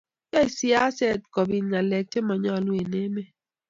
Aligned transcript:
yoe 0.31 0.47
siaset 0.57 1.21
kobiiy 1.33 1.65
ngalek 1.67 2.05
chemanyalu 2.11 2.71
eng 2.81 2.95
emet 3.03 3.29